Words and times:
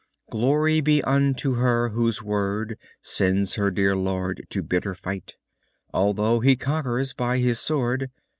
Glory 0.31 0.81
be 0.81 1.03
unto 1.03 1.57
her 1.57 1.89
whose 1.89 2.23
word 2.23 2.75
Sends 3.01 3.53
her 3.53 3.69
dear 3.69 3.95
lord 3.95 4.47
to 4.49 4.63
bitter 4.63 4.95
fight; 4.95 5.37
Although 5.93 6.39
he 6.39 6.55
conquer 6.55 7.03
by 7.15 7.37
his 7.37 7.59
sword. 7.59 8.09